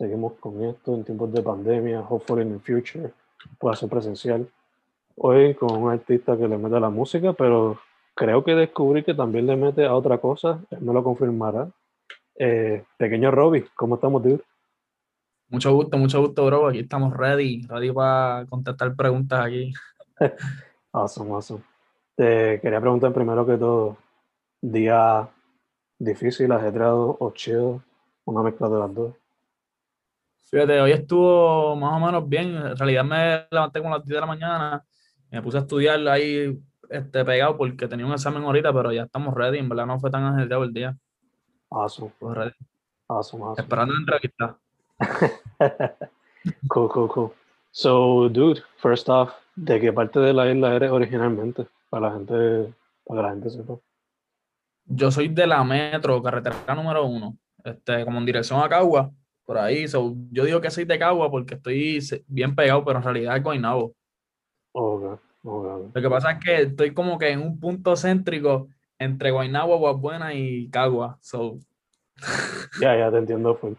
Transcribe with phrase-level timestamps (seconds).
[0.00, 3.12] Seguimos con esto en tiempos de pandemia, hopefully in the future
[3.58, 4.48] pueda ser presencial.
[5.16, 7.78] Hoy con un artista que le mete a la música, pero
[8.14, 11.68] creo que descubrí que también le mete a otra cosa, él me lo confirmará.
[12.34, 14.40] Eh, pequeño Robbie, ¿cómo estamos, dude?
[15.50, 16.68] Mucho gusto, mucho gusto, bro.
[16.68, 19.70] Aquí estamos ready, ready para contestar preguntas aquí.
[20.92, 21.62] awesome, awesome.
[22.16, 23.98] Te quería preguntar primero que todo,
[24.62, 25.28] día
[25.98, 27.82] difícil, ajetreado o chill,
[28.24, 29.19] una mezcla de las dos.
[30.50, 32.56] Fíjate, hoy estuvo más o menos bien.
[32.56, 34.84] En realidad me levanté como a las 10 de la mañana.
[35.30, 39.32] Me puse a estudiar ahí este, pegado porque tenía un examen ahorita, pero ya estamos
[39.34, 39.58] ready.
[39.58, 40.96] En verdad no fue tan ajetreado el día.
[41.70, 42.12] Awesome.
[42.18, 42.54] Pues ready.
[43.06, 43.62] Awesome, awesome.
[43.62, 44.58] Esperando la entrevista.
[46.68, 47.30] cool, cool, cool.
[47.70, 51.66] So, dude, first off, ¿de qué parte de la isla eres originalmente?
[51.88, 52.74] Para la gente,
[53.04, 53.74] para que la gente sepa.
[54.86, 59.12] Yo soy de la metro, carretera número uno, este, como en dirección a Cagua,
[59.50, 59.88] por ahí.
[59.88, 63.42] So, yo digo que soy de Cagua porque estoy bien pegado, pero en realidad es
[63.42, 63.96] Guaynabo.
[64.70, 65.02] Ok,
[65.42, 65.90] ok, ok.
[65.92, 70.34] Lo que pasa es que estoy como que en un punto céntrico entre Guaynabo, Aguabuena
[70.34, 71.18] y Cagua.
[71.20, 71.58] So,
[72.80, 73.72] Ya, ya te entiendo, full.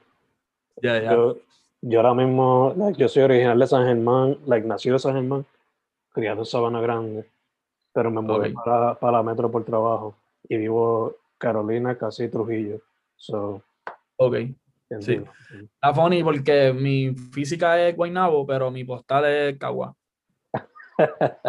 [0.81, 1.14] ya, ya.
[1.14, 1.38] Yo,
[1.80, 5.46] yo ahora mismo, like, yo soy original de San Germán, like, nacido en San Germán,
[6.12, 7.30] criado en Sabana Grande,
[7.94, 8.56] pero me mudé Ok.
[8.56, 10.16] para, para la metro por trabajo
[10.50, 12.81] y vivo Carolina, casi Trujillo.
[13.16, 13.64] So,
[14.18, 14.36] Ok.
[14.96, 15.31] Entiendo.
[15.74, 19.96] Está funny porque mi física es Guaynabo, pero mi postal es Cagua.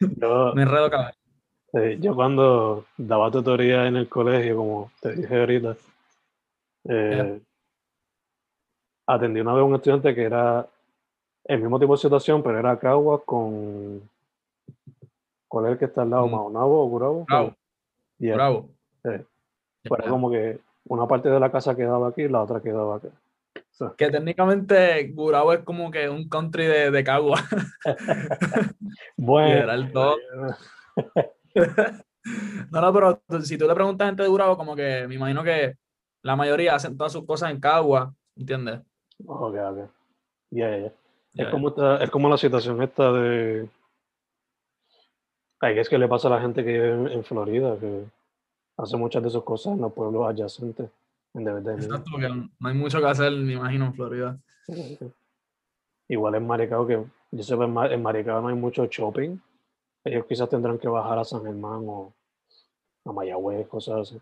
[0.00, 1.16] Yo, Me enredo cada vez.
[1.72, 5.76] eh, yo cuando daba tutoría en el colegio, como te dije ahorita,
[6.88, 7.40] eh,
[9.06, 10.66] atendí una vez a un estudiante que era
[11.44, 14.08] el mismo tipo de situación, pero era Cagua con...
[15.48, 16.26] ¿Cuál es el que está al lado?
[16.28, 16.30] Mm.
[16.30, 17.24] ¿Maunabo o Gurabo?
[17.24, 17.54] Bravo,
[18.20, 18.34] Yeah.
[18.36, 18.68] bravo.
[19.04, 19.10] Sí.
[20.08, 20.58] Como que
[20.88, 23.08] una parte de la casa quedaba aquí y la otra quedaba acá.
[23.96, 27.40] Que técnicamente Gurabo es como que un country de, de Cagua.
[29.16, 30.16] bueno, Literal, todo.
[32.70, 35.42] No, no, pero si tú le preguntas a gente de Gurabo, como que me imagino
[35.42, 35.76] que
[36.22, 38.80] la mayoría hacen todas sus cosas en Cagua, ¿entiendes?
[39.24, 39.90] ok, ok.
[40.50, 40.92] Yeah, yeah.
[41.32, 43.68] Ya, Es, como esta- es como la situación esta de...
[45.60, 48.04] Ay, es que le pasa a la gente que vive en, en Florida, que
[48.78, 50.88] hace muchas de sus cosas en los pueblos adyacentes,
[51.34, 51.50] en mí.
[51.84, 54.38] Exacto, porque no hay mucho que hacer, me imagino, en Florida.
[56.08, 59.36] Igual en Maricao, que yo sé que en Ma- en Maricao no hay mucho shopping.
[60.04, 62.14] Ellos quizás tendrán que bajar a San Germán o
[63.04, 64.20] a Mayagüez, cosas así.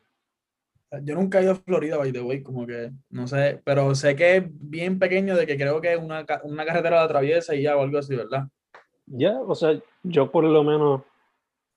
[1.03, 4.17] Yo nunca he ido a Florida, by the way, como que, no sé, pero sé
[4.17, 7.77] que es bien pequeño de que creo que una, una carretera la atraviesa y ya
[7.77, 8.49] o algo así, ¿verdad?
[9.07, 11.03] Ya, o sea, yo por lo menos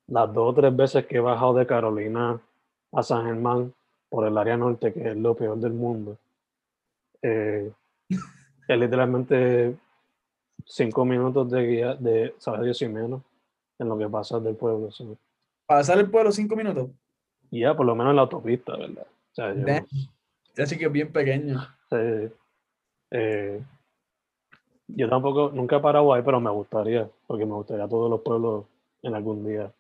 [0.08, 2.40] las dos o tres veces que he bajado de Carolina
[2.92, 3.74] a San Germán
[4.10, 6.18] por el área norte, que es lo peor del mundo,
[7.22, 7.72] eh,
[8.68, 9.76] es literalmente
[10.66, 13.22] cinco minutos de guía, de, sabe Dios y menos,
[13.78, 14.92] en lo que pasa del pueblo.
[14.92, 15.18] so.
[15.66, 16.90] Pasar el pueblo cinco minutos.
[17.52, 19.06] Ya, por lo menos en la autopista, ¿verdad?
[19.32, 19.86] O sea, yo- Damn.
[20.58, 21.60] Así que es bien pequeño.
[21.90, 22.32] Sí.
[23.12, 23.64] Eh,
[24.88, 28.66] yo tampoco, nunca he parado ahí, pero me gustaría, porque me gustaría todos los pueblos
[29.02, 29.72] en algún día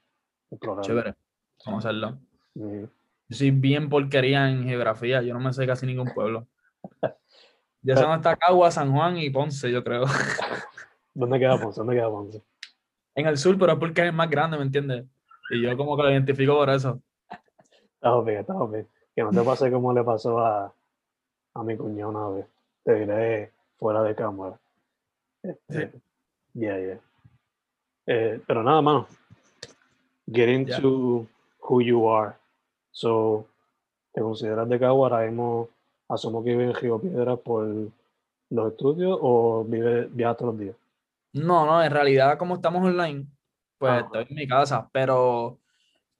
[0.51, 0.85] explorar.
[0.85, 1.15] Chévere.
[1.65, 2.17] Vamos a hacerlo.
[2.55, 2.83] Mm.
[3.29, 5.21] Yo soy bien porquería en geografía.
[5.21, 6.47] Yo no me sé casi ningún pueblo.
[7.81, 10.03] Ya dónde está Cagua, San Juan y Ponce, yo creo.
[11.13, 11.79] ¿Dónde queda Ponce?
[11.79, 12.41] ¿Dónde queda Ponce?
[13.15, 15.05] En el sur, pero es porque es más grande, ¿me entiendes?
[15.51, 17.01] Y yo como que lo identifico por eso.
[17.95, 18.87] Está bien, está bien.
[19.15, 20.73] Que no te pase como le pasó a,
[21.53, 22.45] a mi cuñado una vez.
[22.83, 24.59] Te diré fuera de cámara.
[25.41, 25.91] Este,
[26.53, 26.99] yeah, yeah.
[28.05, 29.07] Eh, pero nada, mano.
[30.31, 31.27] Get into
[31.59, 32.38] who you are.
[32.99, 33.47] So,
[34.11, 35.07] ¿te consideras de Cagua?
[35.07, 35.69] Ahora mismo
[36.09, 37.65] asumo que vive en Río Piedra por
[38.49, 40.75] los estudios o vive, viajas todos los días.
[41.31, 43.25] No, no, en realidad como estamos online,
[43.77, 43.99] pues Ah.
[43.99, 45.57] estoy en mi casa, pero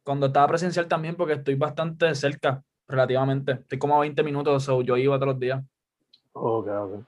[0.06, 3.52] cuando estaba presencial también porque estoy bastante cerca, relativamente.
[3.52, 5.62] Estoy como a 20 minutos, so yo iba todos los días.
[6.32, 7.04] Ok, ok.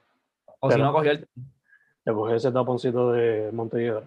[0.59, 1.29] O si no, cogía el...
[2.03, 4.03] Le coges ese taponcito de Montelledra.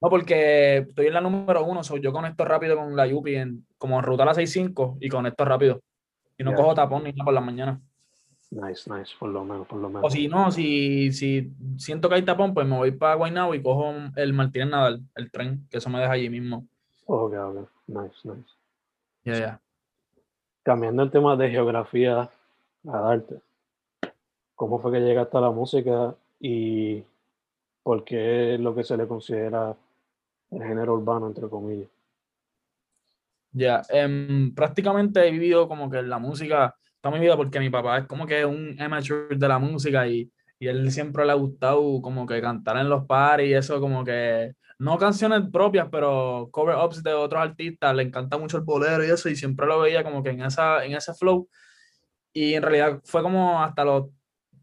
[0.00, 3.66] No, porque estoy en la número uno, so yo conecto rápido con la Yupi en,
[3.78, 5.80] como en ruta a la 65 y conecto rápido.
[6.38, 7.80] Y no cojo tapón ni nada por la mañana.
[8.50, 10.04] Nice, nice, por lo menos, por lo menos.
[10.04, 13.62] O si no, si, si siento que hay tapón, pues me voy para Guaynabo y
[13.62, 16.66] cojo el Martínez Nadal, el tren, que eso me deja allí mismo.
[17.06, 17.68] Ok, ok.
[17.86, 18.50] Nice, nice.
[19.24, 19.60] Ya, ya.
[20.62, 22.30] Cambiando el tema de geografía
[22.86, 23.40] a darte.
[24.54, 27.02] ¿Cómo fue que llegaste a la música y
[27.82, 29.76] por qué es lo que se le considera
[30.50, 31.88] el género urbano, entre comillas?
[33.52, 37.98] Ya, em, prácticamente he vivido como que la música toda mi vida porque mi papá
[37.98, 42.00] es como que un amateur de la música y, y él siempre le ha gustado
[42.02, 47.02] como que cantar en los paris y eso como que, no canciones propias, pero cover-ups
[47.02, 50.22] de otros artistas, le encanta mucho el bolero y eso y siempre lo veía como
[50.22, 51.48] que en, esa, en ese flow
[52.32, 54.06] y en realidad fue como hasta los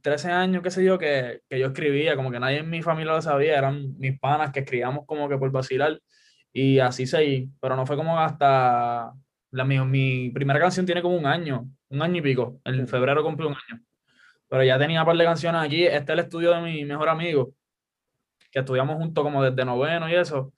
[0.04, 3.14] 13 años, qué sé yo, que, que yo escribía, como que nadie en mi familia
[3.14, 6.00] lo sabía, eran mis panas que escribíamos como que por vacilar
[6.52, 9.14] y así seguí, pero no fue como hasta
[9.52, 13.24] la, mi, mi primera canción tiene como un año, un año y pico, en febrero
[13.24, 13.82] cumplí un año,
[14.50, 17.08] pero ya tenía un par de canciones aquí, este es el estudio de mi mejor
[17.08, 17.54] amigo,
[18.52, 20.54] que estudiamos juntos como desde noveno y eso,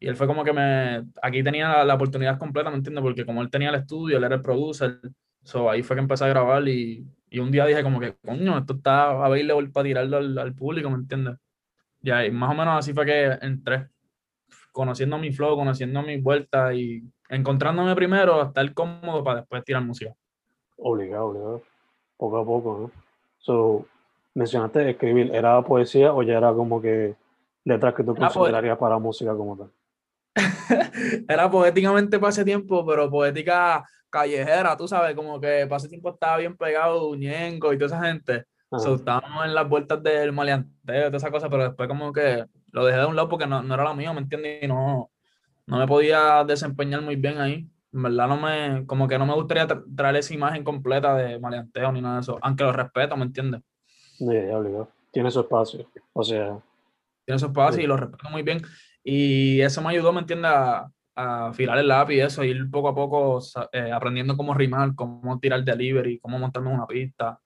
[0.00, 3.02] y él fue como que me, aquí tenía la, la oportunidad completa, ¿me entiendes?
[3.02, 5.00] Porque como él tenía el estudio, él era el producer,
[5.44, 8.58] so, ahí fue que empecé a grabar y, y un día dije como que, coño,
[8.58, 11.36] esto está available para tirarlo al, al público, ¿me entiendes?
[12.02, 13.88] Y ahí, más o menos así fue que entré,
[14.72, 19.84] conociendo mi flow, conociendo mis vueltas y encontrándome primero, hasta el cómodo para después tirar
[19.84, 20.12] música.
[20.76, 21.62] Obligado, obligado.
[22.16, 22.90] Poco a poco, ¿no?
[23.38, 23.86] So,
[24.34, 27.14] mencionaste escribir, ¿era poesía o ya era como que
[27.64, 29.70] letras que tú considerarías para música como tal?
[31.28, 36.10] Era poéticamente para ese tiempo, pero poética callejera, tú sabes, como que para ese tiempo
[36.10, 38.44] estaba bien pegado Ñengo y toda esa gente.
[38.70, 38.82] Ajá.
[38.82, 42.44] So, estábamos en las vueltas del maleanteo y toda esa cosa, pero después como que
[42.72, 44.62] lo dejé de un lado porque no, no era lo mío, ¿me entiendes?
[44.62, 45.10] Y no,
[45.66, 47.68] no me podía desempeñar muy bien ahí.
[47.92, 51.40] En verdad no me, como que no me gustaría tra- traer esa imagen completa de
[51.40, 53.60] maleanteo ni nada de eso, aunque lo respeto, ¿me entiendes?
[54.20, 54.88] Ya, obligado.
[55.12, 55.88] Tiene su espacio.
[56.12, 56.56] O sea,
[57.24, 57.82] Tiene su espacio Sí.
[57.82, 58.62] y lo respeto muy bien.
[59.02, 60.50] Y eso me ayudó, ¿me entiendes?
[60.52, 63.40] A, a afilar el lápiz y eso, ir poco a poco
[63.72, 67.38] eh, aprendiendo cómo rimar, cómo tirar delivery, cómo montarme una pista.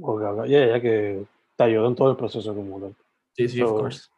[0.00, 0.46] ok, ok.
[0.46, 1.24] ya, ya que
[1.56, 2.94] te ayudó en todo el proceso como tal.
[3.32, 4.08] Sí, sí, of So- course.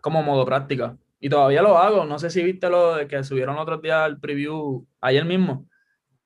[0.00, 0.96] Como modo práctica.
[1.20, 2.04] Y todavía lo hago.
[2.04, 5.66] No sé si viste lo de que subieron el otro día el preview, ayer mismo,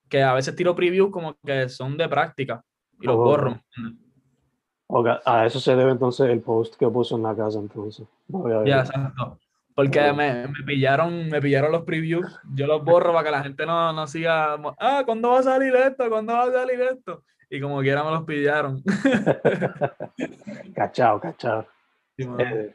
[0.09, 2.63] que a veces tiro previews como que son de práctica
[3.01, 3.25] y los Oh.
[3.25, 3.61] borro.
[4.95, 8.07] Ok, A eso se debe entonces el post que puso en la casa entonces.
[8.29, 9.39] No Ya, exacto.
[9.75, 12.39] Porque me, me pillaron, me pillaron los previews.
[12.55, 14.59] Yo los borro para que la gente no, no siga.
[14.79, 16.11] Ah, ¿cuándo va a salir esto?
[16.11, 17.23] ¿Cuándo va a salir esto?
[17.49, 18.83] Y como quiera me los pillaron.
[20.75, 21.65] Cachao, cachao.
[22.19, 22.29] Sí.
[22.39, 22.75] Eh,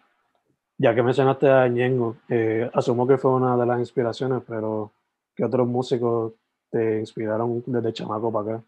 [0.80, 4.92] ya que mencionaste a Ñengo, eh, asumo que fue una de las inspiraciones, pero
[5.36, 6.34] ¿qué otros músicos
[6.72, 8.64] te inspiraron desde chamaco para acá?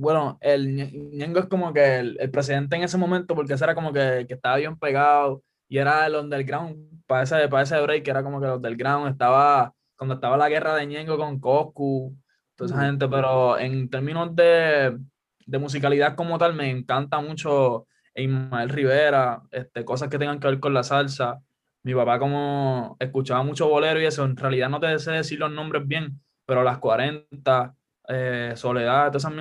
[0.00, 3.64] Bueno, el Ñe- Ñengo es como que el, el presidente en ese momento, porque ese
[3.64, 7.02] era como que, que estaba bien pegado y era el underground.
[7.06, 10.74] Para ese, para ese break era como que el underground estaba, cuando estaba la guerra
[10.76, 12.16] de Ñengo con Coscu,
[12.56, 14.98] toda esa gente, pero en términos de,
[15.46, 20.60] de musicalidad como tal, me encanta mucho Ismael Rivera, este, cosas que tengan que ver
[20.60, 21.40] con la salsa.
[21.82, 25.50] Mi papá como escuchaba mucho bolero y eso, en realidad no te sé decir los
[25.52, 27.74] nombres bien, pero las 40,
[28.08, 29.32] eh, Soledad, todas esas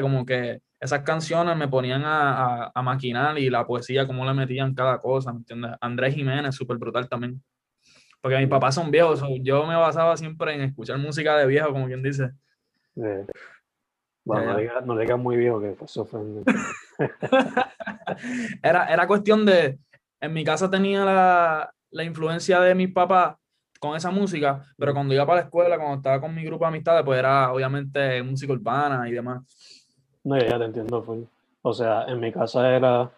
[0.00, 4.34] como que esas canciones me ponían a, a, a maquinar y la poesía, cómo le
[4.34, 5.72] metían cada cosa, ¿me entiendes?
[5.80, 7.42] Andrés Jiménez, súper brutal también.
[8.20, 11.72] Porque mis papás son viejos, so, yo me basaba siempre en escuchar música de viejo,
[11.72, 12.30] como quien dice.
[12.96, 13.26] Eh,
[14.24, 16.42] bueno, Ya, no digas no muy viejo que pues, se ofende.
[18.62, 19.78] Era, era cuestión de,
[20.20, 23.36] en mi casa tenía la, la influencia de mis papás,
[23.82, 26.68] con esa música, pero cuando iba para la escuela, cuando estaba con mi grupo de
[26.68, 29.42] amistades, pues era obviamente música urbana y demás.
[30.22, 31.22] No, ya, te entiendo, full.
[31.62, 33.10] O sea, en mi casa era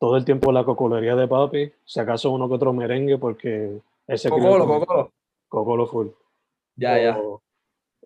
[0.00, 4.28] todo el tiempo la cocolería de papi, si acaso uno que otro merengue, porque ese
[4.30, 5.12] crió Cocolo, con- cocolo.
[5.48, 6.08] Cocolo full.
[6.74, 7.18] Ya, o, ya.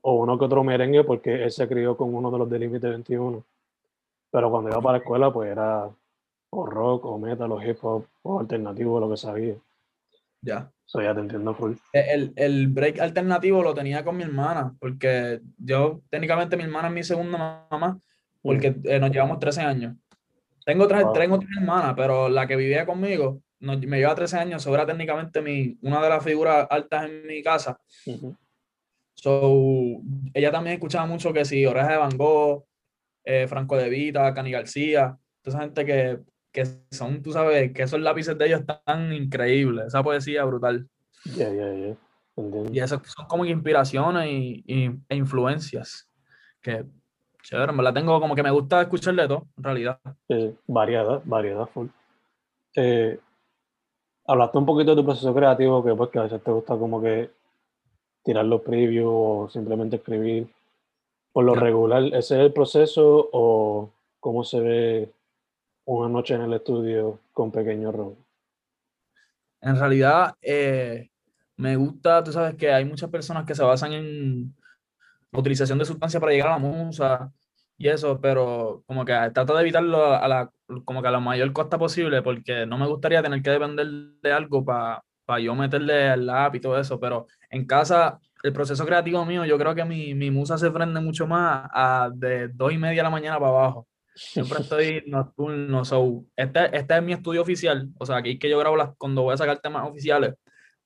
[0.03, 2.87] o uno que otro merengue, porque él se crió con uno de los de Límite
[2.89, 3.43] 21.
[4.31, 5.89] Pero cuando iba para la escuela, pues era
[6.51, 9.55] o rock, o metal, o hip hop, o alternativo, lo que sabía.
[10.43, 10.71] Ya.
[10.93, 11.73] Eso ya te entiendo full.
[11.95, 16.95] El, el break alternativo lo tenía con mi hermana, porque yo, técnicamente, mi hermana es
[16.95, 17.99] mi segunda mamá,
[18.43, 19.97] porque eh, nos llevamos 13 años.
[20.67, 21.13] Tengo, tres, Wow.
[21.15, 25.41] tengo otra hermana, pero la que vivía conmigo nos- me lleva 13 años, sobre técnicamente
[25.41, 27.81] mi, una de las figuras altas en mi casa.
[28.07, 28.37] Ujú.
[29.15, 30.03] So,
[30.35, 32.65] ella también escuchaba mucho que si Oreja de Van Gogh,
[33.25, 36.19] eh, Franco De Vita, Cani García, toda esa gente que,
[36.53, 40.87] que son, tú sabes, que esos lápices de ellos están increíbles, esa poesía brutal.
[41.25, 41.97] Ya, ya, ya.
[42.37, 42.73] Entiendo.
[42.73, 46.09] Y esas son como inspiraciones y, y- e influencias.
[46.61, 46.85] Que,
[47.43, 49.99] chévere, en verdad tengo como que me gusta escuchar de todo, en realidad.
[50.29, 51.89] Eh, variedad, variedad full.
[52.77, 53.19] Eh,
[54.27, 57.01] hablaste un poquito de tu proceso creativo, que pues que a veces te gusta como
[57.03, 57.31] que
[58.23, 60.47] tirar los previews o simplemente escribir.
[61.33, 63.91] Por lo regular, ¿ese es el proceso o
[64.21, 65.13] cómo se ve
[65.85, 68.17] una noche en el estudio con Pequeño Robo?
[69.61, 71.11] En realidad, eh,
[71.57, 74.55] me gusta, tú sabes que hay muchas personas que se basan en
[75.31, 77.33] la utilización de sustancias para llegar a la musa
[77.79, 80.51] y eso, pero como que trato de evitarlo a la,
[80.85, 83.87] como que a la mayor costa posible, porque no me gustaría tener que depender
[84.23, 85.03] de algo para
[85.41, 89.59] yo meterle al lápiz y todo eso, pero en casa, el proceso creativo mío, yo
[89.59, 93.03] creo que mi, mi musa se prende mucho más a de dos y media de
[93.05, 93.89] la mañana para abajo.
[94.15, 98.51] Siempre estoy nocturno, so, este, este es mi estudio oficial, o sea, aquí es que
[98.51, 100.35] yo grabo las, cuando voy a sacar temas oficiales,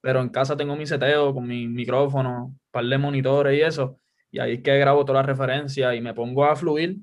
[0.00, 3.98] pero en casa tengo mi seteo con mi micrófono, par de monitores y eso,
[4.30, 6.98] y ahí es que grabo todas las referencias y me pongo a fluir,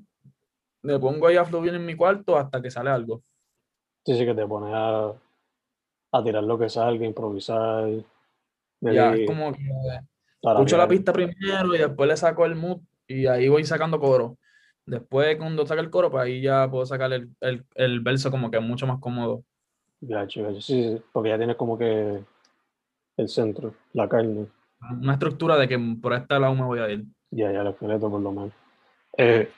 [0.82, 3.22] me pongo ahí a fluir en mi cuarto hasta que sale algo.
[4.04, 5.12] Sí, sí, que te pones a,
[6.12, 7.88] a tirar lo que salga, improvisar.
[8.80, 9.62] Ya, es como que
[10.42, 14.36] escucho la pista primero y después le saco el mood y ahí voy sacando coro.
[14.86, 18.50] Después, cuando saque el coro, pues ahí ya puedo sacar el, el, el verso como
[18.50, 19.42] que mucho más cómodo.
[20.00, 20.60] Gacho, gacho.
[20.60, 22.22] Sí, sí, porque ya tienes como que
[23.16, 24.46] el centro, la carne.
[25.00, 27.04] Una estructura de que por este lado me voy a ir.
[27.30, 28.52] Ya, ya, el esqueleto por lo menos.
[29.16, 29.50] Eh,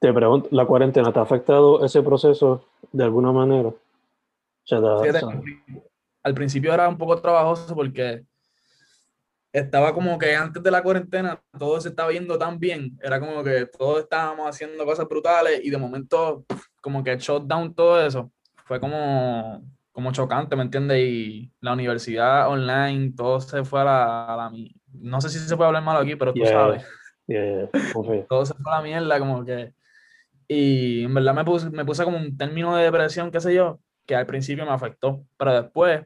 [0.00, 3.68] te pregunto, ¿la cuarentena te ha afectado ese proceso de alguna manera?
[3.68, 3.76] O
[4.64, 5.20] sea, te
[6.24, 8.24] al principio era un poco trabajoso porque
[9.54, 13.44] estaba como que antes de la cuarentena todo se estaba yendo tan bien, era como
[13.44, 16.44] que todos estábamos haciendo cosas brutales y de momento
[16.82, 18.32] como que shut down todo eso,
[18.66, 20.98] fue como, como chocante, ¿me entiendes?
[20.98, 24.52] Y la universidad online, todo se fue a la, a la
[24.92, 26.50] No sé si se puede hablar malo aquí, pero tú Yeah.
[26.52, 26.84] sabes,
[27.28, 28.26] yeah, confío.
[28.28, 29.72] todo se fue a la mierda, como que...
[30.48, 33.78] Y en verdad me puse, me puse como un término de depresión, qué sé yo,
[34.04, 36.04] que al principio me afectó, pero después,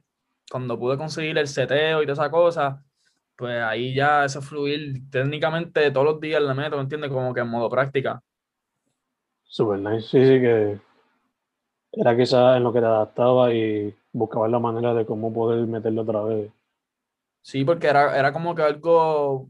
[0.50, 2.84] cuando pude conseguir el seteo y toda esa cosa,
[3.38, 7.08] pues ahí ya eso fluir técnicamente todos los días le meto, ¿me entiendes?
[7.08, 8.20] Como que en modo práctica.
[9.44, 10.08] Super nice.
[10.08, 10.80] Sí, sí, que
[11.92, 16.02] era quizás en lo que te adaptaba y buscabas la manera de cómo poder meterlo
[16.02, 16.50] otra vez.
[17.40, 19.48] Sí, porque era, era como que algo,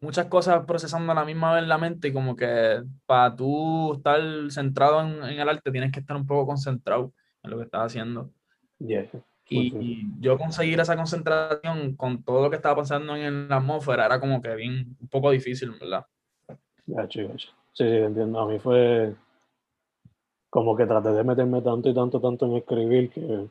[0.00, 3.94] muchas cosas procesando a la misma vez en la mente y como que para tú
[3.94, 7.64] estar centrado en, en el arte tienes que estar un poco concentrado en lo que
[7.64, 8.30] estás haciendo.
[8.78, 9.10] Yeah.
[9.48, 9.82] Y, full.
[9.82, 14.18] y yo conseguir esa concentración con todo lo que estaba pasando en la atmósfera era
[14.20, 16.04] como que bien, un poco difícil, ¿verdad?
[16.86, 17.48] Gacho, gacho.
[17.72, 18.40] Sí, sí, entiendo.
[18.40, 19.14] A mí fue
[20.50, 23.48] como que traté de meterme tanto y tanto, tanto en escribir que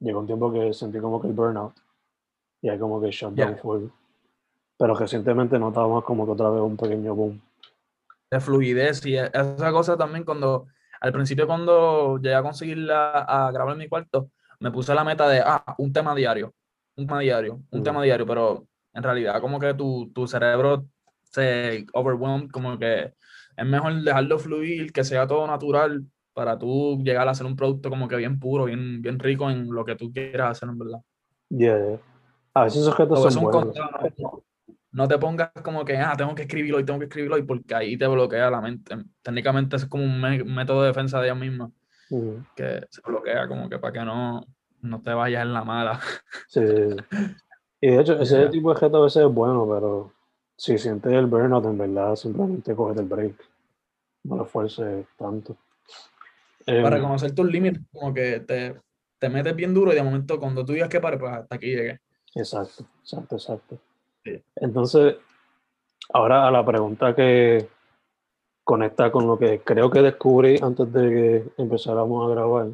[0.00, 1.74] llegó un tiempo que sentí como que el burnout
[2.62, 3.56] y hay como que shutdown Ya.
[3.56, 3.86] full.
[4.78, 7.40] Pero recientemente notábamos como que otra vez un pequeño boom.
[8.30, 10.66] De fluidez y e- esa cosa también cuando,
[11.00, 15.28] al principio cuando llegué a conseguirla a grabar en mi cuarto, me puse la meta
[15.28, 16.54] de, ah, un tema diario,
[16.96, 17.82] un tema diario, un Mm.
[17.82, 20.86] tema diario, pero en realidad como que tu, tu cerebro
[21.22, 23.14] se overwhelmed, como que
[23.56, 27.90] es mejor dejarlo fluir, que sea todo natural para tú llegar a hacer un producto
[27.90, 30.98] como que bien puro, bien, bien rico en lo que tú quieras hacer, en verdad.
[31.48, 31.98] Yeah, yeah.
[32.54, 33.76] A veces esos objetos son eso un buenos.
[33.76, 34.44] consejo,
[34.92, 37.74] no te pongas como que, ah, tengo que escribirlo hoy, tengo que escribirlo hoy, porque
[37.74, 38.96] ahí te bloquea la mente.
[39.22, 41.70] Técnicamente es como un método de defensa de ella misma,
[42.56, 44.44] Que se bloquea como que para que no,
[44.82, 46.00] no te vayas en la mala.
[46.48, 47.18] Sí, sí, sí.
[47.80, 48.50] Y de hecho, ese Yeah.
[48.50, 50.12] tipo de objeto a veces es bueno, pero
[50.56, 53.34] si sientes el burnout, en verdad, simplemente cógete el break.
[54.24, 55.56] No lo esfuerces tanto.
[56.66, 58.76] Em, Para reconocer tus límites, como que te,
[59.18, 61.68] te metes bien duro y de momento cuando tú digas que pare, pues hasta aquí
[61.74, 62.00] llegué.
[62.34, 63.78] Exacto, exacto, exacto.
[64.22, 64.42] Sí.
[64.56, 65.16] Entonces,
[66.12, 67.66] ahora a la pregunta que
[68.64, 72.68] conecta con lo que creo que descubrí antes de que empezáramos a grabar,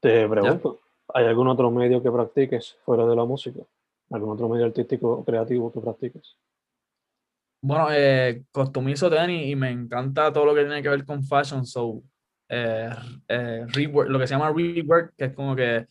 [0.00, 0.80] te pregunto,
[1.14, 3.60] ¿hay algún otro medio que practiques fuera de la música?
[4.10, 6.36] ¿Algún otro medio artístico o creativo que practiques?
[7.62, 11.64] Bueno, eh, costumizo tenis y me encanta todo lo que tiene que ver con fashion,
[11.64, 12.02] so
[12.48, 12.90] eh,
[13.28, 15.86] eh, rework, lo que se llama rework, que es como que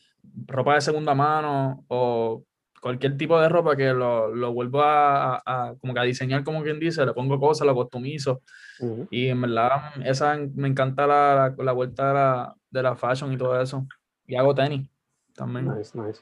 [0.48, 2.44] ropa de segunda mano o
[2.82, 6.64] cualquier tipo de ropa que lo, lo vuelvo a, a- como que a diseñar, como
[6.64, 8.42] quien dice, le pongo cosas, lo customizo
[8.80, 9.08] Ujú.
[9.10, 13.32] y en verdad esa me encanta la, la, la vuelta de la, de la fashion
[13.32, 13.86] y todo eso.
[14.28, 14.88] Y hago tenis
[15.36, 15.74] también.
[15.78, 16.22] Nice, nice.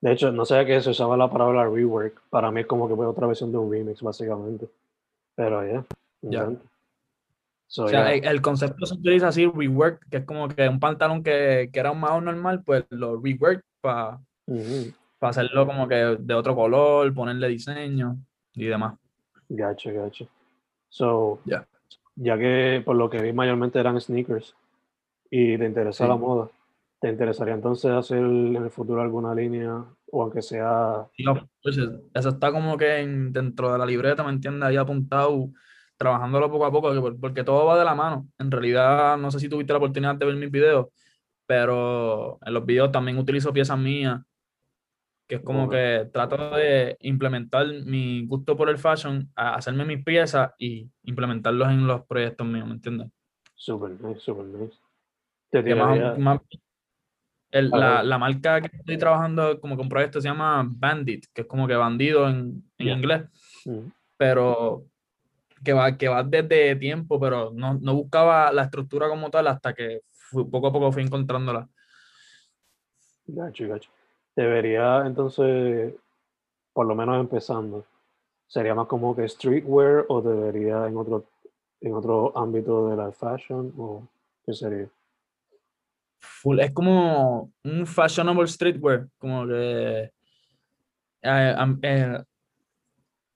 [0.00, 2.22] De hecho, no sabía que se usaba la palabra rework.
[2.30, 4.68] Para mí es como que fue otra versión de un remix, básicamente.
[5.34, 5.84] Pero ya,
[6.22, 6.62] encanta.
[7.66, 8.14] So, O sea, yeah.
[8.14, 11.80] el, el concepto se utiliza así, rework, que es como que un pantalón que, que
[11.80, 14.20] era un más normal, pues lo rework para
[15.20, 15.28] Ujú.
[15.28, 18.16] hacerlo como que de otro color, ponerle diseño
[18.54, 18.94] y demás.
[19.48, 20.28] Gacho, gacho.
[20.88, 21.66] So, Ya.
[22.16, 24.54] ya que por lo que vi mayormente eran sneakers
[25.30, 26.08] y te interesa Sí.
[26.08, 26.48] la moda,
[27.00, 31.06] ¿te interesaría entonces hacer en el futuro alguna línea o aunque sea...
[31.18, 31.78] No, pues,
[32.14, 34.68] eso está como que en- dentro de la libreta, ¿me entiendes?
[34.68, 35.50] Ahí apuntado,
[35.96, 38.26] trabajándolo poco a poco, que por- porque todo va de la mano.
[38.38, 40.86] En realidad, no sé si tuviste la oportunidad de ver mis videos,
[41.46, 44.20] pero en los videos también utilizo piezas mías,
[45.28, 50.02] que es como que trato de implementar mi gusto por el fashion, a hacerme mis
[50.02, 53.08] piezas y implementarlos en los proyectos míos, ¿me entiendes?
[53.54, 54.74] Super nice, super nice.
[55.50, 56.18] Te Que más, tiraría...
[56.18, 56.40] más-
[57.50, 61.46] el- la, la marca que estoy trabajando como un proyecto se llama Bandit, que es
[61.46, 63.24] como que bandido en, inglés,
[63.66, 63.90] Ujú.
[64.16, 64.84] pero
[65.62, 69.74] que va, que va desde tiempo, pero no, no buscaba la estructura como tal hasta
[69.74, 70.00] que
[70.50, 71.68] poco a poco fui encontrándola.
[73.26, 73.90] Gacho, gacho.
[74.38, 75.94] Debería entonces,
[76.72, 77.84] por lo menos empezando,
[78.46, 81.24] ¿sería más como que streetwear o debería en otro,
[81.80, 84.06] en otro ámbito de la fashion o
[84.46, 84.86] qué sería?
[86.20, 90.12] Full- es como un fashionable streetwear, como que
[91.22, 92.18] eh, eh,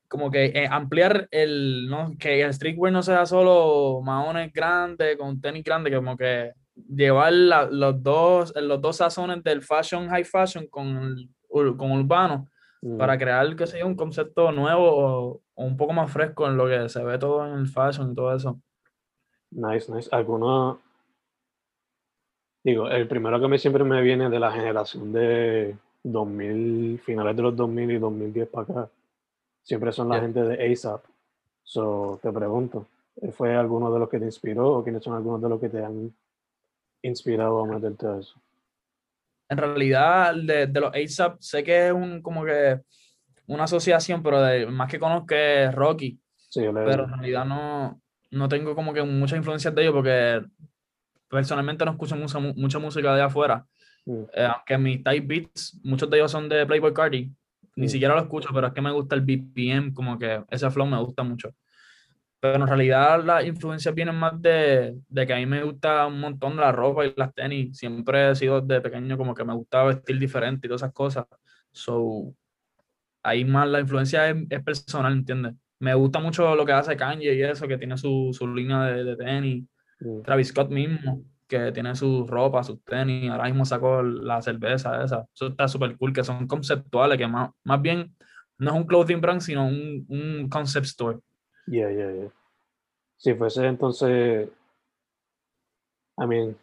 [0.07, 5.41] como que eh, ampliar el, no, que el streetwear no sea solo maones grandes con
[5.41, 10.67] tenis grandes, como que llevar la- los, dos, los dos sazones del fashion, high fashion
[10.69, 11.17] con,
[11.49, 12.49] con urbano
[12.85, 16.49] Mm, para crear, qué sé yo, un concepto nuevo o, o un poco más fresco
[16.49, 18.61] en lo que se ve todo en el fashion y todo eso.
[19.53, 20.09] Nice, nice.
[20.11, 20.77] ¿Alguna?
[22.65, 27.43] Digo, el primero que me siempre me viene de la generación de 2000, finales de
[27.43, 28.91] los 2000 y 2010 para acá,
[29.63, 30.23] siempre son la Ya.
[30.23, 31.05] gente de ASAP.
[31.65, 32.87] So, te pregunto,
[33.37, 35.85] ¿fue alguno de los que te inspiró o quiénes son algunos de los que te
[35.85, 36.13] han
[37.03, 38.41] inspirado a meterte a eso?
[39.49, 42.81] En realidad, de, de los ASAP, sé que es un, como que
[43.47, 46.19] una asociación, pero de, más que conozco es Rocky.
[46.49, 49.95] Sí, yo le- pero en realidad no, no tengo como que muchas influencias de ellos
[49.95, 50.43] porque
[51.29, 53.67] personalmente no escucho mucha, mu- mucha música de afuera.
[54.07, 57.31] Mm, Eh, aunque mis type beats, muchos de ellos son de Playboy Cardi,
[57.77, 57.88] ni Mm.
[57.88, 60.99] siquiera lo escucho, pero es que me gusta el BPM, como que ese flow me
[60.99, 61.51] gusta mucho.
[62.43, 66.19] Pero en realidad las influencias vienen más de, de que a mí me gusta un
[66.19, 67.79] montón la ropa y las tenis.
[67.79, 71.25] Siempre he sido de pequeño como que me gustaba vestir diferente y todas esas cosas.
[71.71, 72.35] So,
[73.23, 75.55] ahí más la influencia es, es personal, ¿entiendes?
[75.79, 79.05] Me gusta mucho lo que hace Kanye y eso, que tiene su, su línea de,
[79.05, 79.65] de tenis.
[80.01, 83.31] mm, Travis Scott mismo, que tiene su ropa, sus tenis.
[83.31, 85.25] Ahora mismo sacó la cerveza esa.
[85.33, 88.17] Eso está súper cool, que son conceptuales, que más, más bien
[88.59, 91.19] no es un clothing brand, sino un, un concept store.
[91.66, 92.31] Yeah, yeah, yeah.
[93.16, 94.48] Si fuese entonces,
[96.18, 96.57] I mean,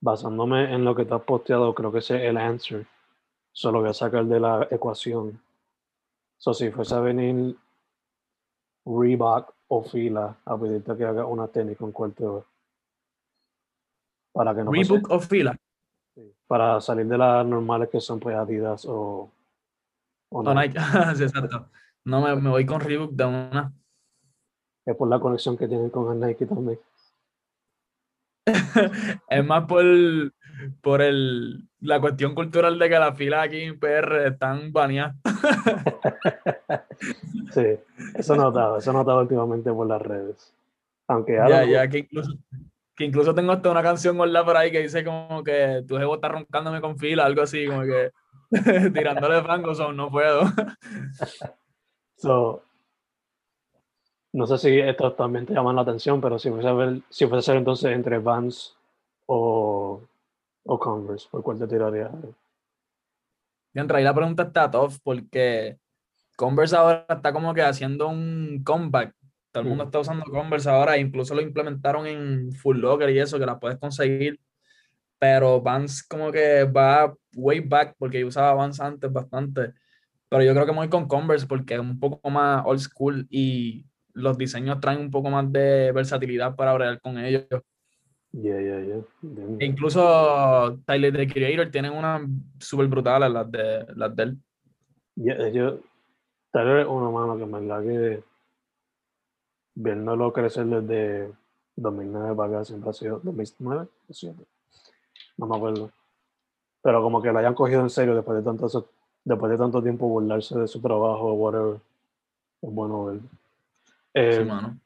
[0.00, 2.86] basándome en lo que te has posteado, creo que ese es el answer.
[3.52, 5.40] Solo voy a sacar de la ecuación.
[6.36, 7.56] So, si fuese a venir
[8.84, 12.44] Reebok o Fila a pedirte que haga una tenis con va?
[14.32, 15.56] Para que no Reebok o Fila.
[16.46, 19.30] para salir de las normales que son pues Adidas o,
[20.28, 20.78] o Nike.
[21.22, 21.70] Exacto.
[22.04, 23.72] No, me, me voy con Reebok de una.
[24.86, 26.78] Es por la conexión que tienen con el Nike también.
[29.28, 29.84] es más por,
[30.82, 35.16] por el, la cuestión cultural de que las filas aquí en PR están baneadas.
[37.50, 37.78] Sí,
[38.14, 40.54] eso he notado, eso he notado últimamente por las redes.
[41.06, 42.32] Aunque Ya, ya, que incluso,
[42.96, 46.14] que incluso tengo hasta una canción la por ahí que dice como que tu jevo
[46.14, 48.10] está roncándome con fila, algo así, como que
[48.92, 50.42] tirándole fango, so, no puedo.
[52.16, 52.62] So,
[54.32, 57.26] no sé si esto también te llama la atención, pero si fuese a ver, si
[57.26, 58.76] fuese a ser entonces entre Vans
[59.26, 60.00] o,
[60.64, 62.10] o Converse, ¿por cuál te tirarías?
[63.74, 65.78] En realidad la pregunta está tough porque
[66.36, 69.14] Converse ahora está como que haciendo un comeback.
[69.52, 69.86] Todo el mundo Mm.
[69.86, 73.78] está usando Converse ahora, incluso lo implementaron en Full Locker y eso, que la puedes
[73.78, 74.40] conseguir.
[75.18, 79.74] Pero Vans como que va way back porque yo usaba Vans antes bastante.
[80.28, 83.26] Pero yo creo que me voy con Converse porque es un poco más old school
[83.30, 87.44] y los diseños traen un poco más de versatilidad para bregar con ellos.
[88.32, 89.02] Yeah, yeah, yeah.
[89.60, 92.22] E incluso Tyler the Creator tienen unas
[92.58, 94.38] súper brutales las de, las de él.
[95.52, 95.78] Yo,
[96.50, 98.22] tal vez una mano que en verdad que
[99.74, 101.32] viéndolo crecer desde
[101.76, 104.44] 2009 para acá siempre ha sido 2009 o 7,
[105.36, 105.90] no me acuerdo.
[106.82, 108.88] Pero como que lo hayan cogido en serio después de tanto, eso-
[109.24, 111.80] después de tanto tiempo burlarse de su trabajo o whatever,
[112.62, 113.20] es bueno ver.
[114.14, 114.78] Eh, Sí, mano.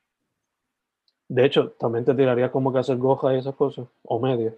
[1.29, 4.55] de hecho, también te tirarías como que hacer goja y esas cosas, o media.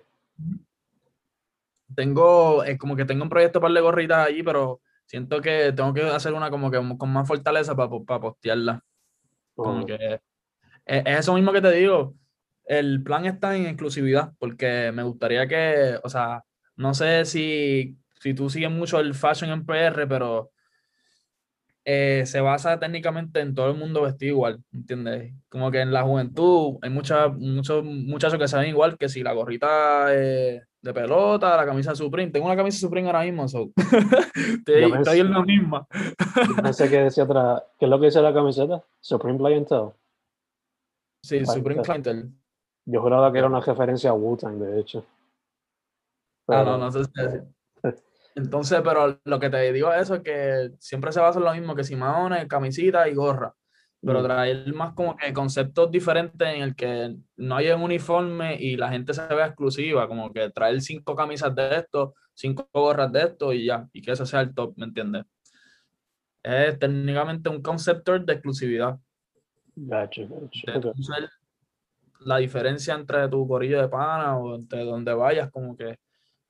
[1.94, 5.92] Tengo, es como que tengo un proyecto para de gorritas ahí, pero siento que tengo
[5.92, 8.84] que hacer una como que con más fortaleza para, postearla.
[9.56, 10.20] Como que
[10.84, 12.14] es, es eso mismo que te digo.
[12.64, 16.44] El plan está en exclusividad, porque me gustaría que, o sea,
[16.76, 20.52] no sé si, si tú sigues mucho el fashion en PR, pero
[21.84, 25.32] eh, se basa técnicamente en todo el mundo vestido igual, ¿entiendes?
[25.48, 29.22] Como que en la juventud hay mucha, muchos muchachos que se ven igual, que si
[29.22, 32.30] la gorrita eh, de pelota, la camisa Supreme.
[32.30, 33.72] Tengo una camisa Supreme ahora mismo, so.
[34.36, 35.88] estoy, estoy en lo mismo.
[36.46, 38.84] Yo pensé que decía atrás, ¿qué es lo que dice la camiseta?
[39.00, 39.92] Supreme Clientele.
[41.22, 41.94] Sí, Ahí Supreme está.
[41.94, 42.30] Clientel.
[42.84, 45.04] Yo juraba que era una referencia a Wu-Tang, de hecho.
[46.48, 47.44] Ah, no, no sé si decir.
[48.34, 51.74] Entonces, pero lo que te digo es eso, que siempre se basa en lo mismo,
[51.74, 53.54] que si maones, camisita y gorra.
[54.02, 54.24] Pero Mm.
[54.24, 58.88] traer más como que conceptos diferentes en el que no haya un uniforme y la
[58.88, 63.52] gente se vea exclusiva, como que traer cinco camisas de esto, cinco gorras de esto
[63.52, 65.24] y ya, y que ese sea el top, ¿me entiendes?
[66.42, 68.98] Es técnicamente un concepto de exclusividad.
[69.76, 70.72] Gotcha, gotcha.
[70.78, 71.28] de
[72.20, 75.98] la diferencia entre tu corillo de pana o entre donde vayas, como que,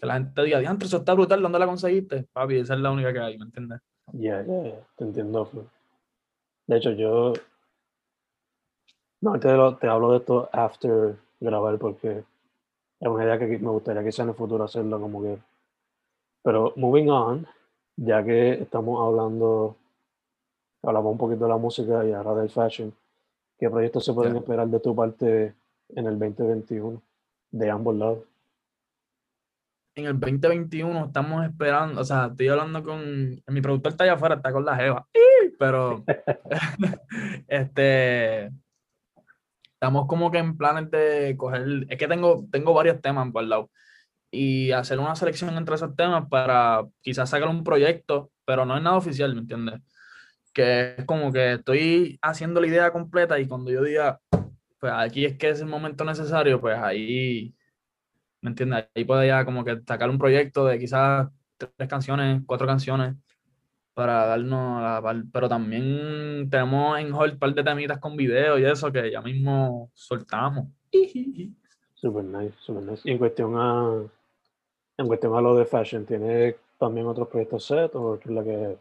[0.01, 2.25] que la gente diga, diantre, eso está brutal, ¿dónde la conseguiste?
[2.33, 3.81] Papi, esa es la única que hay, ¿me entiendes?
[4.13, 5.45] Ya, ya, ya, te entiendo.
[5.45, 5.65] Flo.
[6.67, 7.33] De hecho, yo.
[9.21, 12.25] No, te, lo- te hablo de esto after grabar porque
[13.01, 15.39] es una idea que me gustaría quizá en el futuro hacerlo como que.
[16.43, 17.47] Pero moving on,
[17.97, 19.77] ya que estamos hablando,
[20.83, 22.95] hablamos un poquito de la música y ahora del fashion,
[23.59, 25.55] ¿qué proyectos se pueden esperar de tu parte
[25.91, 27.03] en el 2021
[27.51, 28.19] de ambos lados?
[29.97, 34.37] En el 2021 estamos esperando, o sea, estoy hablando con, mi productor está allá afuera,
[34.37, 35.07] está con la jeva,
[35.59, 36.05] pero
[37.49, 38.51] este,
[39.75, 43.69] estamos como que en planes de coger, es que tengo, tengo varios temas guardados
[44.31, 48.83] y hacer una selección entre esos temas para quizás sacar un proyecto, pero no es
[48.83, 49.81] nada oficial, ¿me entiendes?
[50.53, 54.21] Que es como que estoy haciendo la idea completa y cuando yo diga,
[54.79, 57.55] pues aquí es que es el momento necesario, pues ahí,
[58.41, 58.87] ¿me entiendes?
[58.95, 63.17] Ahí ya como que sacar un proyecto de quizás tres canciones, cuatro canciones
[63.95, 68.59] para darnos la par- pero también tenemos en hold un par de temitas con video
[68.59, 70.69] y eso que ya mismo soltamos.
[71.95, 73.03] Super nice, super nice.
[73.05, 74.03] Y en cuestión a,
[74.97, 78.45] en cuestión a lo de fashion, ¿tiene también otros proyectos set o qué es la
[78.45, 78.79] que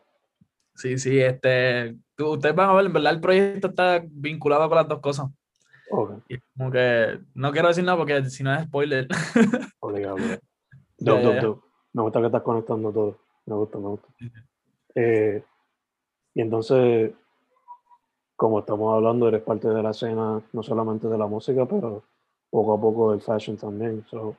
[0.75, 4.87] Sí, sí, este, ustedes van a ver, en verdad el proyecto está vinculado con las
[4.87, 5.27] dos cosas.
[5.91, 9.07] Ok, Y como que no quiero decir nada porque si no es spoiler.
[9.79, 10.17] obligado.
[10.97, 11.41] dope, ya.
[11.41, 11.61] dope.
[11.93, 13.17] Me gusta que estás conectando todo.
[13.45, 14.07] Me gusta, me gusta.
[14.95, 15.43] Eh,
[16.35, 17.11] y entonces,
[18.35, 22.03] como estamos hablando, eres parte de la escena, no solamente de la música, pero
[22.49, 24.05] poco a poco del fashion también.
[24.09, 24.35] So,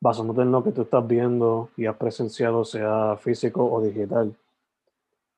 [0.00, 4.34] basándote en lo que tú estás viendo y has presenciado, sea físico o digital,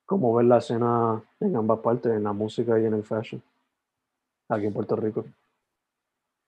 [0.04, 3.42] ¿cómo ves la escena en ambas partes, en la música y en el fashion,
[4.56, 5.26] aquí en Puerto Rico?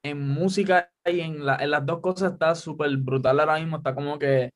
[0.02, 3.76] en música y en, la- en las dos cosas está súper brutal ahora mismo.
[3.78, 4.50] Está como que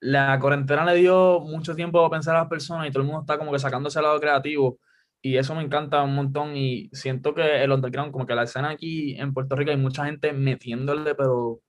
[0.00, 3.22] la cuarentena le dio mucho tiempo a pensar a las personas y todo el mundo
[3.22, 4.78] está como que sacándose el lado creativo.
[5.22, 6.56] Y eso me encanta un montón.
[6.56, 10.06] Y siento que el underground, como que la escena aquí en Puerto Rico, hay mucha
[10.06, 11.60] gente metiéndole, pero.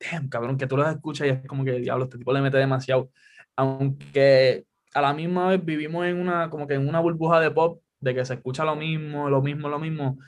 [0.00, 2.58] Damn, cabrón, que tú los escuchas y es como que, diablo, este tipo le mete
[2.58, 3.10] demasiado.
[3.56, 4.64] Aunque
[4.94, 8.14] a la misma vez vivimos en una, como que en una burbuja de pop, de
[8.14, 10.18] que se escucha lo mismo, lo mismo, lo mismo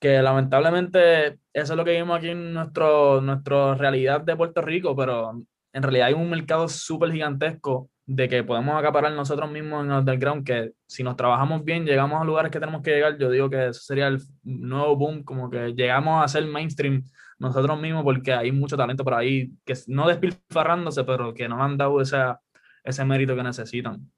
[0.00, 4.94] que lamentablemente eso es lo que vivimos aquí en nuestro, nuestra realidad de Puerto Rico,
[4.94, 9.90] pero en realidad hay un mercado súper gigantesco de que podemos acaparar nosotros mismos en
[9.90, 13.30] el underground, que si nos trabajamos bien, llegamos a lugares que tenemos que llegar, yo
[13.30, 17.04] digo que eso sería el nuevo boom, como que llegamos a ser mainstream
[17.38, 21.76] nosotros mismos porque hay mucho talento por ahí, que no despilfarrándose, pero que nos han
[21.76, 22.40] dado esa,
[22.84, 24.10] ese mérito que necesitan.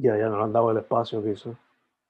[0.00, 1.56] Ya, ya no le han dado el espacio que hizo.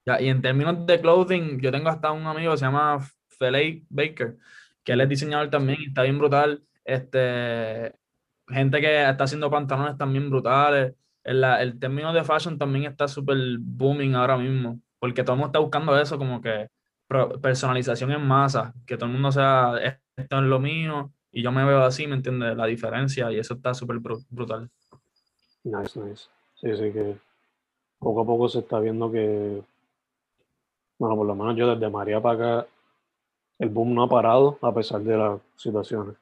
[0.04, 3.84] Ya, y en términos de clothing, yo tengo hasta un amigo que se llama Felay
[3.88, 4.36] Baker,
[4.84, 6.62] que él es diseñador también y está bien brutal.
[6.84, 7.92] Este,
[8.48, 10.94] gente que está haciendo pantalones también brutales.
[11.24, 15.48] El, el término de fashion también está súper booming ahora mismo, porque todo el mundo
[15.48, 16.68] está buscando eso, como que
[17.42, 19.76] personalización en masa, que todo el mundo sea,
[20.16, 22.56] esto es lo mío, y yo me veo así, ¿me entiendes?
[22.56, 24.70] La diferencia, y eso está súper brutal.
[25.64, 26.28] Nice, nice.
[26.54, 27.16] Sí, sí, que
[28.06, 29.60] poco a poco se está viendo que,
[30.96, 32.68] bueno, por lo menos yo desde María para acá,
[33.58, 36.14] el boom no ha parado a pesar de las situaciones.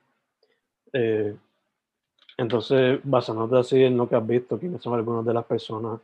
[0.94, 1.36] Eh,
[2.38, 6.00] entonces, basándote así en lo que has visto, ¿quiénes son algunas de las personas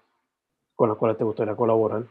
[0.77, 2.03] con las cuales te gustaría colaborar?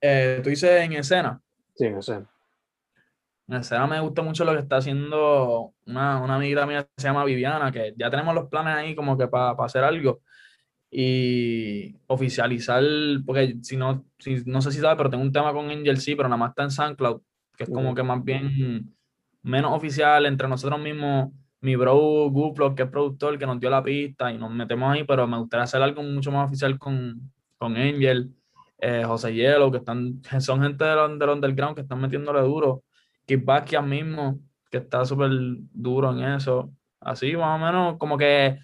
[0.00, 1.40] Eh, ¿Tú dices en escena?
[1.74, 2.26] Sí, en escena.
[3.48, 7.08] En escena me gusta mucho lo que está haciendo una, una amiga mía que se
[7.08, 10.20] llama Viviana, que ya tenemos los planes ahí como que para hacer algo
[10.94, 12.84] y oficializar,
[13.24, 16.14] porque si no, si, no sé si sabes, pero tengo un tema con Angel sí,
[16.14, 17.22] pero nada más está en SoundCloud,
[17.56, 18.94] que es como que más bien
[19.42, 21.30] menos oficial entre nosotros mismos
[21.62, 25.04] mi bro Guplo, que es productor, que nos dio la pista y nos metemos ahí,
[25.04, 28.30] pero me gustaría hacer algo mucho más oficial con, con Angel,
[28.78, 32.82] eh, José Hielo, que están, son gente del, del underground que están metiéndole duro.
[33.26, 35.30] Basquiat mismo, que está súper
[35.72, 36.70] duro en eso.
[37.00, 38.58] Así, más o menos, como que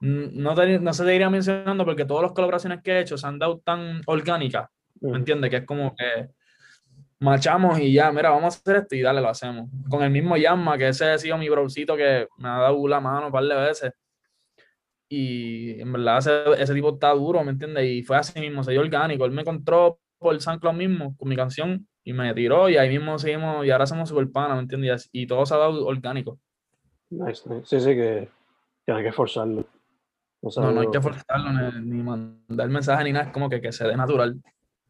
[0.00, 3.38] no, no se te iría mencionando porque todas las colaboraciones que he hecho se han
[3.38, 4.68] dado tan orgánicas,
[5.00, 5.50] ¿me entiendes?
[5.50, 6.30] Que es como que
[7.20, 9.68] machamos y ya, mira, vamos a hacer esto y dale, lo hacemos.
[9.88, 13.00] Con el mismo Yamma, que ese ha sido mi brocito que me ha dado la
[13.00, 13.92] mano un par de veces.
[15.08, 17.84] Y en verdad ese, ese tipo está duro, ¿me entiendes?
[17.84, 19.24] Y fue así mismo, se dio orgánico.
[19.26, 22.88] Él me encontró por el SoundCloud mismo con mi canción y me tiró y ahí
[22.88, 25.08] mismo seguimos y ahora somos super pana, ¿me entiendes?
[25.12, 26.38] Y todo se ha dado orgánico.
[27.10, 27.66] Nice, nice.
[27.66, 28.28] Sí, sí, que
[28.86, 29.66] tiene que forzarlo.
[30.42, 33.72] No, no hay que forzarlo ni, ni, mandar mensaje ni nada, es como que, que
[33.72, 34.40] se dé natural.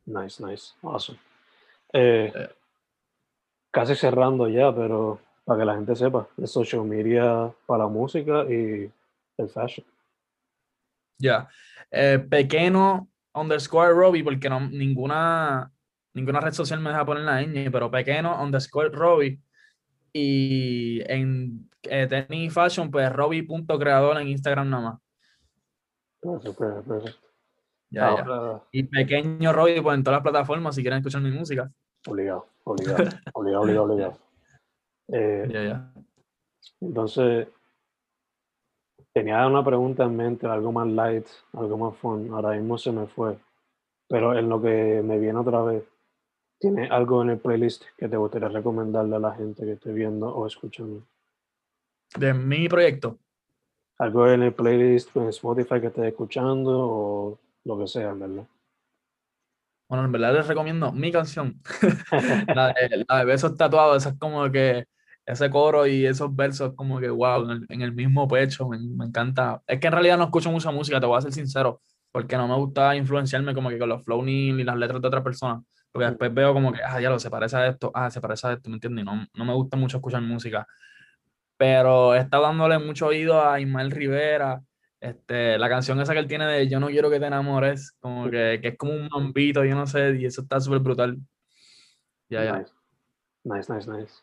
[0.07, 0.75] Nice, nice.
[0.83, 1.19] Awesome.
[1.93, 2.33] Eh,
[3.71, 8.45] casi cerrando ya, pero para que la gente sepa, el social media para la música
[8.49, 8.91] y
[9.37, 9.87] el fashion.
[11.19, 11.49] Ya.
[11.91, 15.73] Eh, pequeño underscore Robbie, porque no, ninguna,
[16.15, 19.41] ninguna red social me deja poner la ñ, pero pequeño underscore Robbie.
[20.13, 25.01] Y en eh, Tenny Fashion, pues Robbie.creador en Instagram nada más.
[26.21, 27.31] Perfecto, perfecto.
[27.91, 28.63] Ya, ya.
[28.73, 31.71] Y pequeño Robbie, pues en todas las plataformas, si quieren escuchar mi música.
[32.07, 34.19] Obligado, obligado, obligado, obligado, obligado.
[35.13, 35.93] Eh, ya, ya.
[36.81, 37.49] Entonces,
[39.13, 42.33] tenía una pregunta en mente, algo más light, algo más fun.
[42.33, 43.37] Ahora mismo se me fue.
[44.09, 45.83] Pero en lo que me viene otra vez,
[46.61, 50.29] ¿tiene algo en el playlist que te gustaría recomendarle a la gente que esté viendo
[50.29, 51.03] o escuchando?
[52.17, 53.19] ¿De mi proyecto?
[54.01, 58.47] Algo en el playlist en Spotify que esté escuchando o lo que sea, ¿verdad?
[59.91, 61.61] Bueno, en verdad les recomiendo mi canción.
[62.57, 64.87] la, de, la, de, besos tatuados, esa es como que
[65.27, 68.79] ese coro y esos versos, como que wow, en el, en el mismo pecho, me,
[68.79, 69.63] me, encanta.
[69.67, 72.49] Es que en realidad no escucho mucha música, te voy a ser sincero, porque no
[72.49, 75.63] me gusta influenciarme como que con los flow ni, ni las letras de otras personas.
[75.93, 78.47] Porque después veo como que, ah, ya lo, se parece a esto, ah, se parece
[78.47, 79.03] a esto, ¿me entiendes?
[79.03, 80.67] Y no, no me gusta mucho escuchar música.
[81.61, 84.65] Pero he estado dándole mucho oído a Ismael Rivera,
[84.99, 88.31] este, la canción esa que él tiene de Yo no quiero que te enamores, como
[88.31, 91.19] que, que es como un mambito, yo no sé, y eso está súper brutal.
[92.31, 92.65] Ya, ya.
[93.45, 94.23] Nice, nice, nice.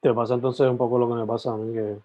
[0.00, 1.98] Te pasa entonces un poco lo que me pasa a mí, que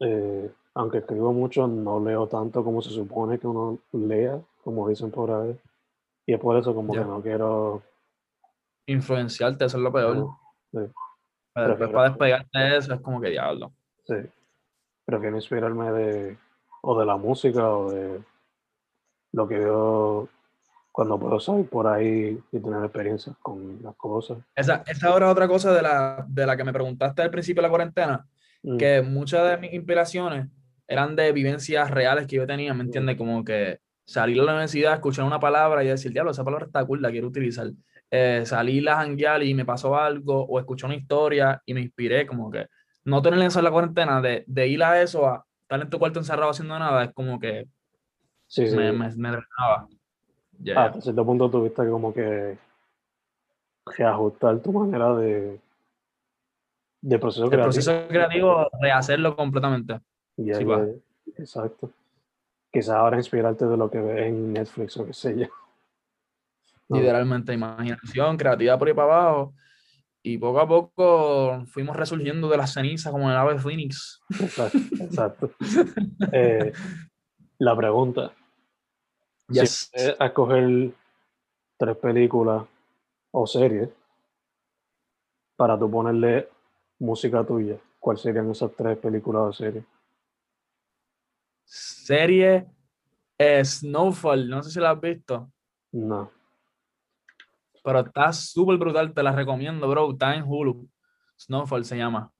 [0.00, 5.12] eh, aunque escribo mucho, no leo tanto como se supone que uno lea, como dicen
[5.12, 5.56] por ahí.
[6.26, 7.04] Y es por eso como yeah.
[7.04, 7.82] que no quiero...
[8.86, 10.30] Influenciarte, eso es lo peor.
[10.72, 10.80] Sí.
[11.54, 13.72] Pero después para despegarte de eso es como que diablo.
[14.06, 14.14] Sí.
[15.04, 16.38] Prefiero inspirarme de
[16.82, 18.20] o de la música o de
[19.32, 20.28] lo que veo
[20.90, 24.38] cuando puedo salir por ahí y tener experiencias con las cosas.
[24.54, 27.62] Esa, esa ahora es otra cosa de la, de la que me preguntaste al principio
[27.62, 28.26] de la cuarentena,
[28.62, 28.76] mm.
[28.76, 30.48] que muchas de mis inspiraciones
[30.86, 33.16] eran de vivencias reales que yo tenía, ¿me entiendes?
[33.16, 36.84] Como que salir a la universidad, escuchar una palabra y decir, diablo, esa palabra está
[36.84, 37.68] cool, la quiero utilizar.
[38.14, 42.26] Eh, salir a janguear y me pasó algo, o escuché una historia y me inspiré,
[42.26, 42.66] como que
[43.04, 45.98] no tener eso en la cuarentena, de, de ir a eso a estar en tu
[45.98, 47.66] cuarto encerrado haciendo nada es como que
[48.46, 48.76] sí, sí.
[48.76, 49.88] me, me, me drenaba.
[50.62, 52.58] Yeah, ah, hasta cierto punto tuviste como que
[53.86, 55.58] reajustar tu manera de,
[57.00, 57.72] de proceso el creativo.
[57.72, 60.00] proceso creativo, rehacerlo completamente.
[60.36, 60.86] Yeah, sí, yeah,
[61.38, 61.90] exacto.
[62.70, 65.46] Quizás ahora inspirarte de lo que ves en Netflix o qué sé yo.
[66.92, 69.54] Literalmente, imaginación, creatividad por ahí para abajo.
[70.22, 74.20] Y poco a poco fuimos resurgiendo de las cenizas como el ave Phoenix.
[74.40, 74.78] Exacto.
[75.00, 75.50] exacto.
[76.32, 76.72] eh,
[77.58, 78.32] La pregunta,
[79.48, 79.90] Yes.
[79.92, 80.92] si a escoger
[81.76, 82.64] tres películas
[83.32, 83.88] o series
[85.56, 86.48] para tú ponerle
[87.00, 89.84] música tuya, ¿cuáles serían esas tres películas o series?
[91.64, 92.66] Serie
[93.38, 95.50] eh, Snowfall, no sé si la has visto,
[95.92, 96.30] No.
[97.82, 100.12] Pero está súper brutal, te la recomiendo, bro.
[100.12, 100.88] Está en Hulu.
[101.38, 102.30] Snowfall se llama.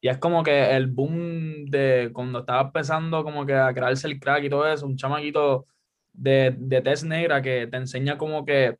[0.00, 4.20] Y es como que el boom de cuando estaba empezando como que a crearse el
[4.20, 5.66] crack y todo eso, un chamaquito
[6.12, 8.76] de, de tez negra que te enseña como que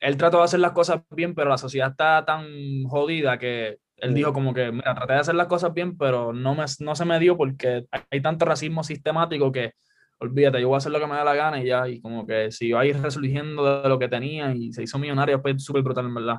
[0.00, 4.14] él trató de hacer las cosas bien, pero la sociedad está tan jodida que él
[4.14, 7.04] dijo como que, mira, traté de hacer las cosas bien, pero no, me, no se
[7.04, 9.72] me dio porque hay tanto racismo sistemático que,
[10.18, 12.26] olvídate, yo voy a hacer lo que me da la gana y ya, y como
[12.26, 16.06] que siguió ahí resurgiendo de lo que tenía y se hizo millonario, pues súper brutal,
[16.06, 16.38] en verdad.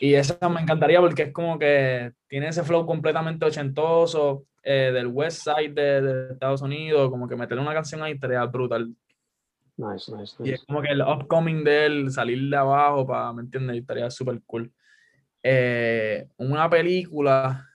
[0.00, 5.08] Y esa me encantaría porque es como que tiene ese flow completamente ochentoso eh, del
[5.08, 8.94] West Side de, de Estados Unidos, como que meterle una canción ahí estaría brutal.
[9.76, 10.66] Nice, nice, Y es nice.
[10.66, 13.76] como que el upcoming de él, salir de abajo, para, ¿me entiendes?
[13.76, 14.72] Estaría súper cool.
[15.42, 17.67] Eh, una película,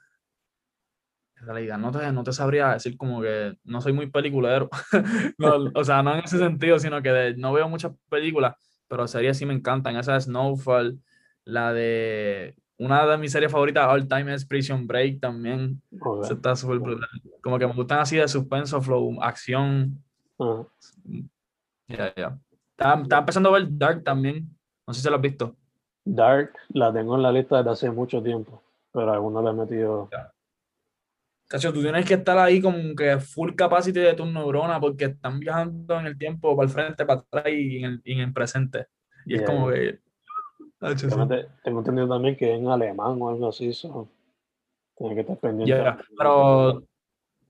[1.43, 4.69] en realidad no te, no te sabría decir como que no soy muy peliculero.
[5.37, 8.55] No, o sea, no en ese sentido, sino que de- no veo muchas películas,
[8.87, 9.97] pero series sí me encantan.
[9.97, 10.99] Esa es Snowfall,
[11.45, 12.55] la de...
[12.77, 15.81] Una de mis series favoritas all time es Prison Break también.
[16.29, 17.07] Está súper brutal.
[17.41, 20.01] Como que me gustan así de suspenso, flow, acción.
[21.87, 22.37] Ya, ya.
[22.71, 24.49] Estaba, estaba empezando a ver Dark también.
[24.87, 25.55] No sé si lo has visto.
[26.05, 29.53] Dark la tengo en la lista desde hace mucho tiempo, pero aún no la he
[29.53, 30.09] metido.
[31.53, 35.39] Cacho, tú tienes que estar ahí como que full capacity de tus neuronas porque están
[35.39, 38.33] viajando en el tiempo para el frente, para atrás y en el, y en el
[38.33, 38.87] presente.
[39.23, 39.99] Y es Yeah, como que.
[40.79, 41.13] Cacho, sí.
[41.13, 44.09] Obviamente, tengo entendido también que en alemán o algo así, so,
[44.97, 45.75] tiene que estar pendiente.
[45.75, 46.81] Ya, pero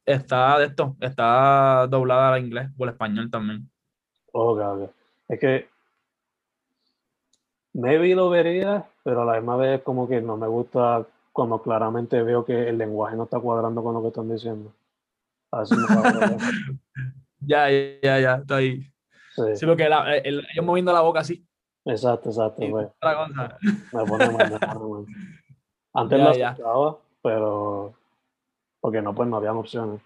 [0.06, 3.72] está de esto, está doblada al inglés o al español también.
[4.34, 4.90] Ok, ok.
[5.30, 5.70] Es que
[7.72, 12.22] maybe lo vería, pero a la misma vez como que no me gusta cuando claramente
[12.22, 14.72] veo que el lenguaje no está cuadrando con lo que están diciendo.
[15.52, 15.68] A me.
[17.46, 18.82] Ya, ya, ya, está ahí.
[19.36, 21.46] Sí, Sí, porque la- el- ellos moviendo la boca así.
[21.84, 22.62] exacto, exacto.
[22.70, 25.06] pues, me pone mal, me pone mal.
[25.94, 27.94] Antes Ya, lo escuchaba, pero
[28.80, 30.02] porque no, pues no habían opciones.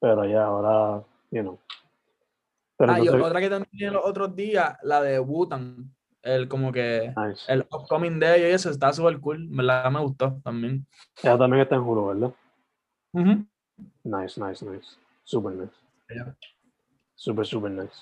[0.00, 1.58] Pero ya ahora, you know.
[2.78, 5.94] Pero Ah, entonces, otra que también los otros días, la de Wutan.
[6.22, 7.50] El como que nice.
[7.50, 9.46] el upcoming de ellos y eso está súper cool.
[9.50, 10.86] Verdad me gustó también.
[11.22, 12.32] Ella también está en Hulu, ¿verdad?
[14.04, 14.96] Nice, nice, nice.
[15.24, 15.72] Super nice.
[16.14, 16.34] Ya.
[17.14, 17.94] Super, super nice.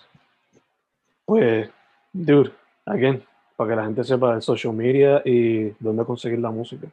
[1.24, 1.70] Pues,
[2.12, 2.52] dude,
[2.86, 3.22] again,
[3.56, 6.88] para que la gente sepa el social media y dónde conseguir la música.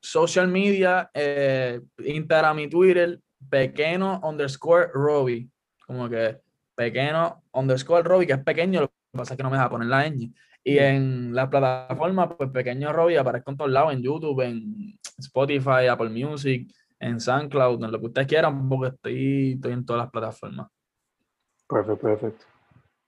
[0.00, 5.48] Social media, eh, Instagram y Twitter, pequeño underscore Robbie.
[5.86, 6.40] Como que
[6.74, 9.88] pequeño underscore Robbie, que es pequeño, lo que pasa es que no me deja poner
[9.88, 10.32] la ñ.
[10.64, 10.78] Y Mm.
[10.78, 16.10] en la plataforma, pues pequeño Robbie aparezco en todos lados, en YouTube, en Spotify, Apple
[16.10, 20.68] Music, en SoundCloud, en lo que ustedes quieran, porque estoy, estoy en todas las plataformas.
[21.68, 22.44] Perfecto, perfecto.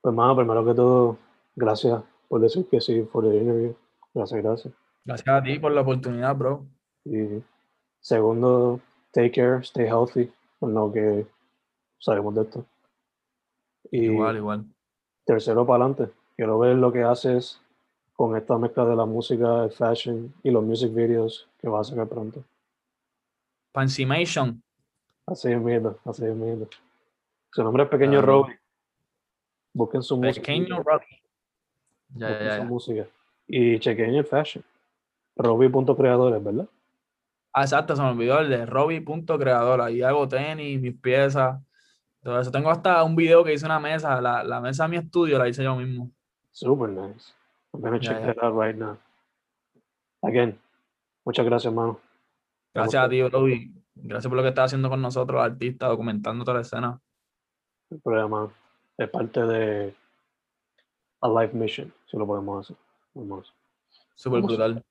[0.00, 1.18] Pues, mano, primero que todo,
[1.54, 3.74] gracias por decir que sí for the interview.
[4.14, 4.74] Gracias, gracias.
[5.04, 6.66] Gracias a ti por la oportunidad, bro.
[7.04, 7.42] Y
[8.00, 8.80] segundo,
[9.12, 11.26] take care, stay healthy, con lo que
[11.98, 12.66] sabemos de esto.
[13.90, 14.64] Y Igual, igual.
[15.26, 16.12] Tercero, para adelante.
[16.36, 17.60] Quiero ver lo que haces
[18.14, 21.90] con esta mezcla de la música, el fashion y los music videos que vas a
[21.90, 22.42] sacar pronto.
[23.72, 24.62] Pancimation.
[25.26, 26.68] Así es miedo, así es miedo.
[27.52, 28.26] Su nombre es Pequeño Claro.
[28.42, 28.58] Robbie.
[29.74, 30.40] Busquen su música.
[30.40, 31.22] Pequeño Robbie.
[32.14, 33.06] Ya, busquen ya, su música.
[33.48, 34.64] Y chequen el fashion.
[35.36, 36.68] Robbie.creadores, ¿verdad?
[37.52, 39.80] Ah, exacto, se me olvidó el de Robbie.creador.
[39.80, 41.60] Ahí hago tenis, mis piezas,
[42.26, 42.50] todo eso.
[42.50, 44.20] Tengo hasta un video que hice una mesa.
[44.20, 46.10] La, la mesa de mi estudio la hice yo mismo.
[46.50, 47.32] Super nice.
[47.72, 48.98] I'm gonna check that out right now.
[50.22, 50.58] Again,
[51.24, 52.00] muchas gracias, hermano.
[52.74, 53.72] Gracias a ti, Robbie.
[53.94, 57.00] Gracias por lo que estás haciendo con nosotros, artistas, documentando toda la escena.
[57.90, 58.52] El programa
[58.98, 59.94] es parte de
[61.20, 62.76] a life mission, si lo podemos hacer.
[63.14, 63.54] Vamos.
[64.24, 64.46] Vamos.
[64.46, 64.84] brutal.